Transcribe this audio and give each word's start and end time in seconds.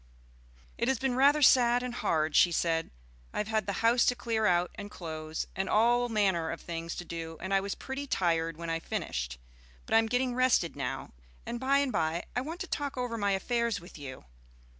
"It 0.79 0.87
has 0.87 0.97
been 0.97 1.13
rather 1.13 1.43
sad 1.43 1.83
and 1.83 1.93
hard," 1.93 2.35
she 2.35 2.51
said. 2.51 2.89
"I 3.33 3.37
have 3.37 3.49
had 3.49 3.67
the 3.67 3.85
house 3.85 4.03
to 4.05 4.15
clear 4.15 4.47
out 4.47 4.71
and 4.73 4.89
close, 4.89 5.45
and 5.55 5.69
all 5.69 6.09
manner 6.09 6.49
of 6.49 6.59
things 6.59 6.95
to 6.95 7.05
do, 7.05 7.37
and 7.39 7.53
I 7.53 7.59
was 7.59 7.75
pretty 7.75 8.07
tired 8.07 8.57
when 8.57 8.71
I 8.71 8.79
finished. 8.79 9.37
But 9.85 9.93
I 9.93 9.99
am 9.99 10.07
getting 10.07 10.33
rested 10.33 10.75
now, 10.75 11.11
and 11.45 11.59
by 11.59 11.77
and 11.77 11.91
by 11.91 12.23
I 12.35 12.41
want 12.41 12.59
to 12.61 12.67
talk 12.67 12.97
over 12.97 13.15
my 13.15 13.33
affairs 13.33 13.79
with 13.79 13.99
you." 13.99 14.25